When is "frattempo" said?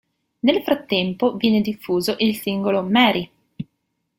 0.63-1.35